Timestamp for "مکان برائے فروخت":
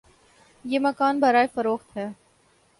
0.79-1.95